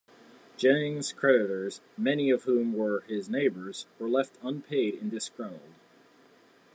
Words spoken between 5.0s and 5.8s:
disgruntled.